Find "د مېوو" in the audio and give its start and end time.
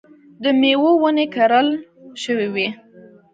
0.43-0.91